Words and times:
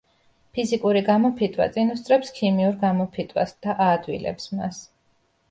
ფიზიკური 0.57 1.03
გამოფიტვა 1.09 1.67
წინ 1.75 1.91
უსწრებს 1.97 2.33
ქიმიურ 2.39 2.75
გამოფიტვას 2.87 3.55
და 3.67 3.77
აადვილებს 3.91 4.51
მას. 4.57 4.83